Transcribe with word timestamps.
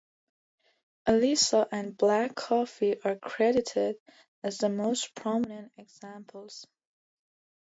Alisa 1.07 1.67
and 1.71 1.95
Black 1.95 2.33
Coffee 2.33 2.99
are 3.03 3.17
credited 3.17 3.97
as 4.41 4.57
the 4.57 4.67
most 4.67 5.13
prominent 5.13 5.71
examples. 5.77 6.65